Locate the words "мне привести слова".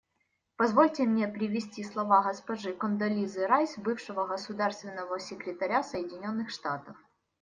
1.03-2.23